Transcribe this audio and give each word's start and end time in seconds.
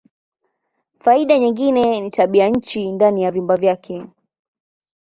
Faida 1.03 1.37
nyingine 1.39 1.99
ni 2.01 2.11
tabianchi 2.11 2.91
ndani 2.91 3.23
ya 3.23 3.31
vyumba 3.31 3.57
vyake. 3.57 4.05